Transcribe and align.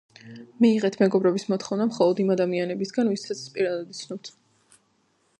მიიღეთ 0.63 0.95
მეგობრების 1.01 1.43
მოთხოვნა 1.51 1.85
მხოლოდ, 1.89 2.21
იმ 2.23 2.31
ადამიანებისგან, 2.35 3.11
ვისაც 3.15 3.43
პირადად 3.59 3.93
იცნობთ. 3.97 4.33